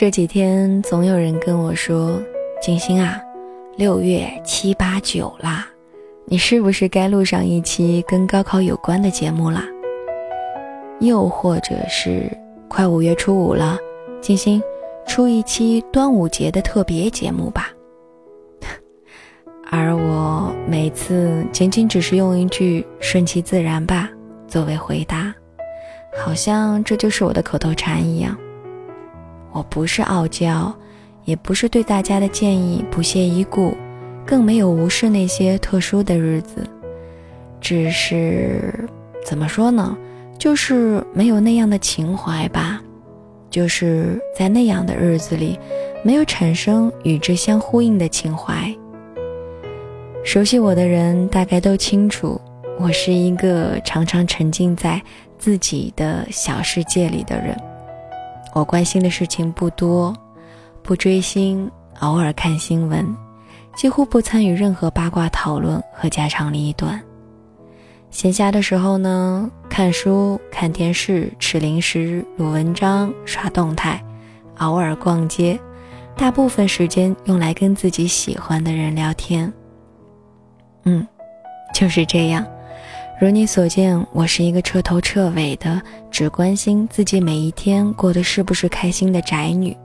[0.00, 2.18] 这几天总有人跟我说
[2.58, 3.20] ：“静心啊，
[3.76, 5.66] 六月七八九啦，
[6.24, 9.62] 你是不是该录上一期跟高考有关的节目啦？”
[11.00, 12.34] 又或者是
[12.66, 13.76] 快五月初五了，
[14.22, 14.62] 静心
[15.06, 17.68] 出一期端午节的特别节目吧。
[19.70, 24.08] 而我每次仅仅只是用一句“顺其自然吧”
[24.48, 25.30] 作为回答，
[26.16, 28.34] 好像这就是我的口头禅一样。
[29.52, 30.72] 我不是傲娇，
[31.24, 33.76] 也不是对大家的建议不屑一顾，
[34.26, 36.66] 更没有无视那些特殊的日子。
[37.60, 38.88] 只是
[39.24, 39.96] 怎么说呢？
[40.38, 42.80] 就是没有那样的情怀吧。
[43.50, 45.58] 就是在那样的日子里，
[46.04, 48.72] 没有产生与之相呼应的情怀。
[50.24, 52.40] 熟悉我的人大概都清楚，
[52.78, 55.02] 我是一个常常沉浸在
[55.36, 57.56] 自己的小世界里的人。
[58.52, 60.14] 我关心的事情不多，
[60.82, 61.70] 不追星，
[62.00, 63.06] 偶尔看新闻，
[63.76, 67.00] 几乎不参与任何八卦讨论和家长里短。
[68.10, 74.02] 闲暇的时候呢，看书、看电视、吃零食、录文章、刷动态，
[74.58, 75.58] 偶尔逛街，
[76.16, 79.52] 大部分时间用来跟自己喜欢的人聊天。
[80.84, 81.06] 嗯，
[81.72, 82.44] 就是这样。
[83.20, 85.78] 如你所见，我是一个彻头彻尾的
[86.10, 89.76] 只关心自己每一天过得是不是开心的宅女。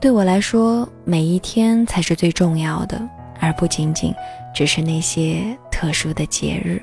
[0.00, 2.98] 对我来说，每一天才是最重要的，
[3.38, 4.14] 而不仅仅
[4.54, 6.82] 只是那些特殊的节日。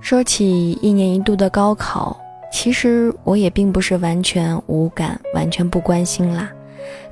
[0.00, 2.18] 说起一年一度的高考，
[2.50, 6.50] 其实我也并不是完全无感、完全不关心啦。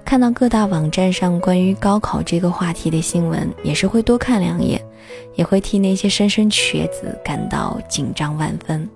[0.04, 4.80] 看到各大网站上关于高考这个话题的新闻，也是会多看两眼。
[5.34, 8.88] 也会替那些莘莘学子感到紧张万分，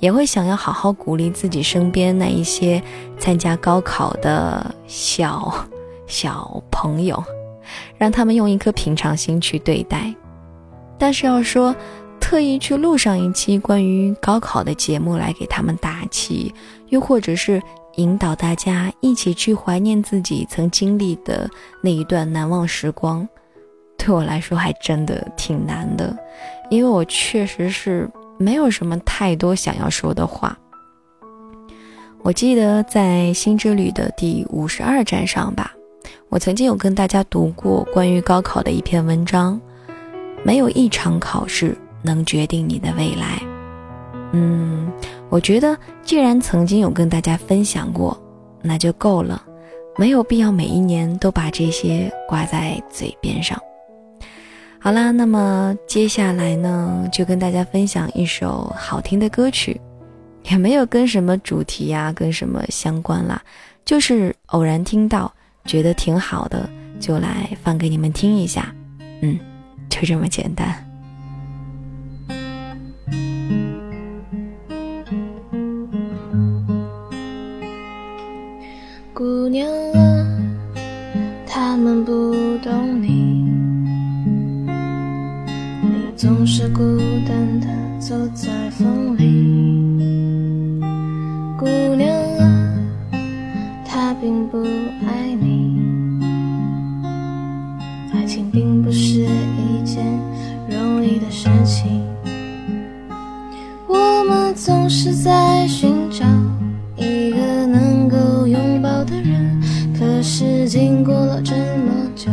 [0.00, 2.82] 也会想要好好鼓励自己身边那一些
[3.18, 5.52] 参加高考的小
[6.06, 7.22] 小朋友，
[7.96, 10.12] 让他们用一颗平常心去对待。
[10.98, 11.74] 但是要说
[12.18, 16.52] 特意去录上一期关于高考的节目来给他们打气，
[16.88, 17.62] 又或者是
[17.96, 21.48] 引导大家一起去怀念自己曾经历的
[21.82, 23.26] 那一段难忘时光。
[23.98, 26.16] 对我来说还真的挺难的，
[26.70, 30.58] 因为我确实是没有什么太多想要说的话。
[32.22, 35.72] 我记得在《新之旅》的第五十二站上吧，
[36.28, 39.60] 我曾经有跟大家读过关于高考的一篇文章。
[40.44, 43.51] 没有一场考试能决定你的未来。
[44.32, 44.90] 嗯，
[45.28, 48.20] 我觉得既然曾经有跟大家分享过，
[48.62, 49.42] 那就够了，
[49.96, 53.60] 没有必要每一年都把这些挂在嘴边上。
[54.78, 59.80] 好啦，那么接下来呢，就跟大家分享一首好听的歌曲，
[60.50, 63.40] 也没有跟什么主题呀，跟什么相关啦，
[63.84, 65.32] 就是偶然听到，
[65.66, 66.68] 觉得挺好的，
[66.98, 68.74] 就来放给你们听一下，
[69.20, 69.38] 嗯，
[69.88, 70.91] 就这么简单。
[94.52, 94.58] 不
[95.06, 95.80] 爱你。
[98.12, 100.04] 爱情并不是一件
[100.68, 102.02] 容易的事情，
[103.88, 106.26] 我们总是在寻找
[107.02, 109.58] 一个能够拥抱的人，
[109.98, 112.30] 可是经过了这么久。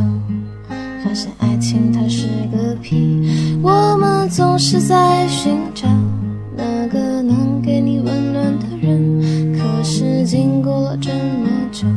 [1.02, 3.30] 发现爱情它是个屁，
[3.64, 5.88] 我们总是在寻找
[6.58, 11.49] 那个能给你温暖的人，可是经过了这么
[11.80, 11.88] 久，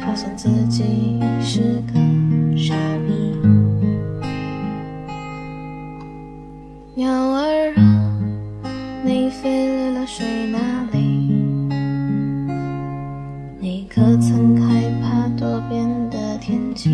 [0.00, 2.00] 发现自己是个
[2.58, 2.74] 傻
[3.06, 3.12] 逼。
[6.96, 8.18] 鸟儿啊，
[9.04, 10.58] 你飞离了水哪
[10.90, 10.98] 里？
[13.60, 16.90] 你可曾害怕多变的天气？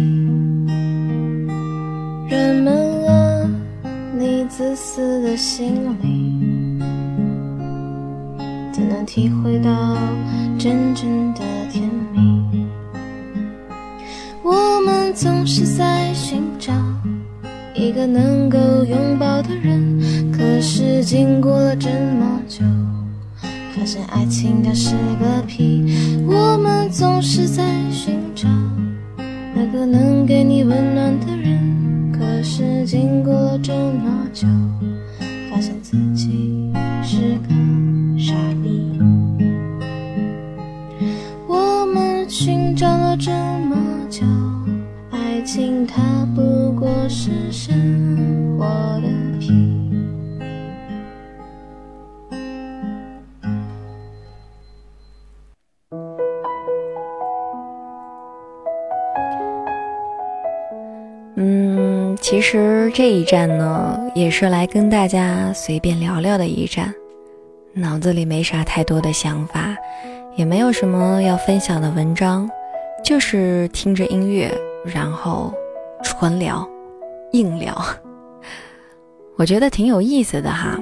[2.29, 3.49] 人们啊，
[4.19, 6.79] 你自私的心里，
[8.71, 9.97] 怎能体会到
[10.59, 11.36] 真正的
[11.71, 12.67] 甜蜜？
[14.43, 16.73] 我们总是在寻找
[17.75, 22.65] 一个能够拥抱的人，可是经过了这么久，
[23.75, 26.25] 发现爱情它是个屁。
[26.27, 28.49] 我们总是在寻找
[29.55, 31.36] 那个能给你温暖的。
[62.47, 66.95] 其实这一站呢，也是来跟大家随便聊聊的一站，
[67.73, 69.75] 脑子里没啥太多的想法，
[70.37, 72.49] 也没有什么要分享的文章，
[73.05, 74.49] 就是听着音乐，
[74.85, 75.53] 然后
[76.05, 76.65] 纯聊、
[77.33, 77.77] 硬聊。
[79.35, 80.79] 我觉得挺有意思的哈，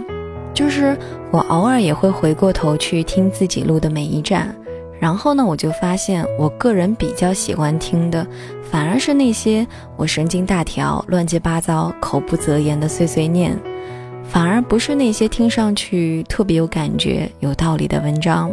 [0.52, 0.94] 就是
[1.30, 4.54] 我偶尔也会回过头去听自己录的每一站。
[5.04, 8.26] 然后呢，我就发现，我个人比较喜欢听的，
[8.70, 9.66] 反而是那些
[9.98, 13.54] 我神经大条、乱七八糟、口不择言的碎碎念，
[14.26, 18.50] 反而不是那些听上去特别有感觉、有道理的文章。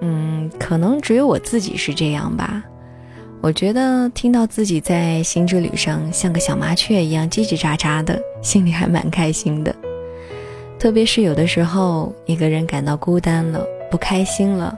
[0.00, 2.64] 嗯，可能只有我自己是这样吧。
[3.42, 9.76] 我觉得听到自己在新之旅上像个小麻雀一样叽叽喳喳的，心里还蛮开心的。
[10.78, 14.74] 特别是有的时候，一个人感到孤单了、不开心了。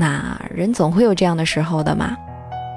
[0.00, 2.16] 那人总会有这样的时候的嘛，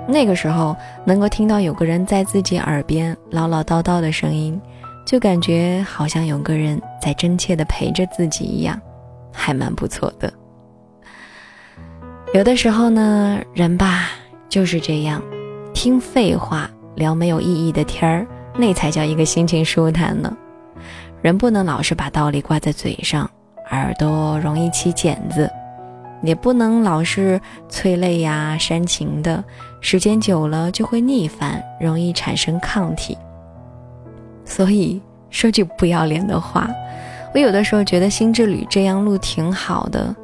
[0.08, 0.76] 那个时候
[1.06, 4.60] 能够听到有个人在自己耳边唠唠叨叨的声音，
[5.06, 8.82] 就感觉好像有个人在真切的陪着自己一样，
[9.32, 10.34] 还蛮不错的。
[12.34, 14.10] 有的时候呢，人吧
[14.50, 15.22] 就是这样，
[15.76, 18.26] 听废话聊没有意义的天儿，
[18.58, 20.36] 那才叫一个心情舒坦呢。
[21.22, 23.30] 人不能老是把道理挂在嘴上，
[23.70, 25.48] 耳朵容易起茧子。
[26.22, 27.40] 也不能老是
[27.70, 29.44] 催泪呀、煽情的，
[29.80, 33.18] 时间久了就会腻烦，容易产生抗体。
[34.46, 36.70] 所以说句不要脸的话，
[37.34, 40.16] 我有的时候觉得心之旅这样录挺好的，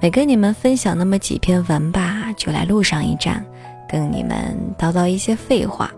[0.00, 3.44] 每跟你们分享那么几篇文吧，就来录上一站，
[3.88, 5.90] 跟你们叨叨一些废话。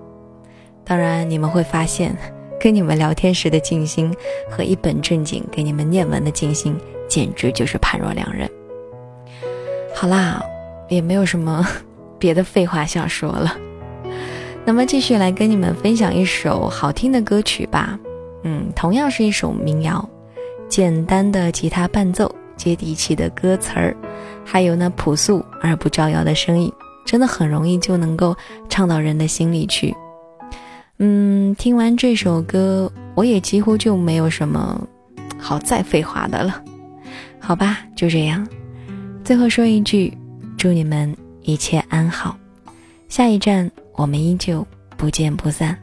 [0.84, 2.16] 当然，你们会发现，
[2.60, 4.12] 跟你们聊天时的静心
[4.50, 6.76] 和一本正经给你们念文的静心，
[7.08, 8.50] 简直就是判若两人。
[10.00, 10.40] 好啦，
[10.88, 11.66] 也没有什么
[12.20, 13.56] 别的废话想说了。
[14.64, 17.98] 那么继续来跟你们分享一首好听的歌曲吧。
[18.44, 20.08] 嗯，同样是一首民谣，
[20.68, 23.96] 简单的吉他伴奏，接地气的歌词儿，
[24.44, 26.72] 还有那朴素而不招摇的声音，
[27.04, 28.36] 真的很容易就能够
[28.68, 29.92] 唱到人的心里去。
[30.98, 34.80] 嗯，听完这首歌，我也几乎就没有什么
[35.36, 36.62] 好再废话的了。
[37.40, 38.46] 好吧，就这样。
[39.28, 40.10] 最后说一句，
[40.56, 42.38] 祝你们一切安好。
[43.10, 44.66] 下一站，我们依旧
[44.96, 45.78] 不见不散。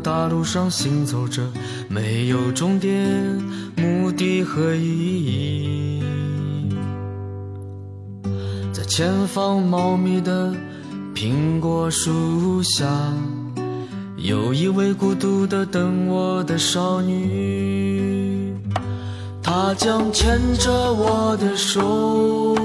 [0.00, 1.42] 大路上行走着，
[1.88, 3.06] 没有终点，
[3.76, 6.02] 目的和意义。
[8.72, 10.54] 在前方茂密的
[11.14, 12.86] 苹果树下，
[14.16, 18.54] 有一位孤独的等我的少女，
[19.42, 22.56] 她将牵着我的手，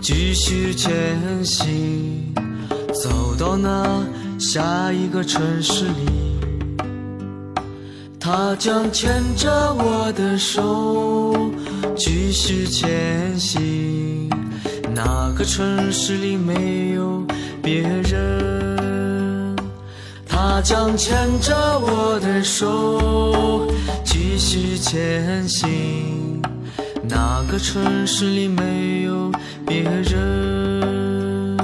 [0.00, 2.34] 继续前行。
[2.92, 4.04] 走到那
[4.38, 6.31] 下一个城市里，
[8.24, 11.34] 他将牵着我的手
[11.96, 14.30] 继续前行。
[14.94, 17.26] 那个城市里没有
[17.60, 19.56] 别人，
[20.24, 23.68] 他将牵着我的手
[24.04, 26.40] 继续前行。
[27.02, 29.32] 那个城市里没有
[29.66, 31.58] 别人。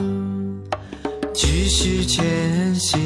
[1.32, 2.98] 继续前行，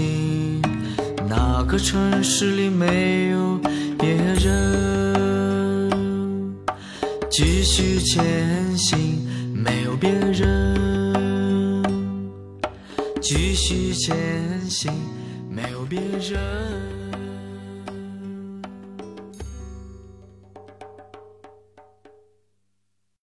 [1.72, 3.58] 个城市里没有
[3.98, 5.90] 别人。
[7.30, 11.82] 继续前行，没有别人。
[13.22, 14.14] 继续前
[14.68, 14.92] 行，
[15.48, 17.01] 没有别人。